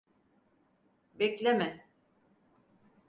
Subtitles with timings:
[1.19, 1.85] Bekleme.